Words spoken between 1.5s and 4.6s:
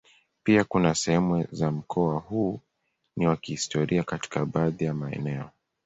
za mkoa huu ni wa kihistoria katika